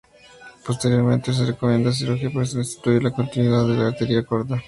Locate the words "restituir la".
2.51-3.11